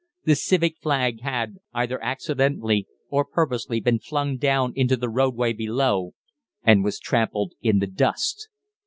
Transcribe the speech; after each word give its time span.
The 0.25 0.33
civic 0.33 0.77
flag 0.79 1.19
had, 1.21 1.57
either 1.75 2.01
accidentally 2.03 2.87
or 3.09 3.23
purposely, 3.23 3.79
been 3.79 3.99
flung 3.99 4.37
down 4.37 4.73
into 4.75 4.97
the 4.97 5.09
roadway 5.09 5.53
below, 5.53 6.15
and 6.63 6.83
was 6.83 6.97
trampled 6.99 7.53
in 7.61 7.77
the 7.77 7.85
dust. 7.85 8.47